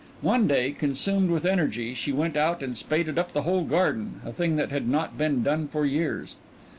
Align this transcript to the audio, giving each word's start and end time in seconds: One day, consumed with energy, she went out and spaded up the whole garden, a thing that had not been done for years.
One 0.23 0.47
day, 0.47 0.71
consumed 0.71 1.29
with 1.29 1.45
energy, 1.45 1.93
she 1.93 2.11
went 2.11 2.35
out 2.35 2.63
and 2.63 2.75
spaded 2.75 3.19
up 3.19 3.33
the 3.33 3.43
whole 3.43 3.63
garden, 3.63 4.19
a 4.25 4.31
thing 4.33 4.55
that 4.55 4.71
had 4.71 4.87
not 4.89 5.15
been 5.15 5.43
done 5.43 5.67
for 5.67 5.85
years. 5.85 6.37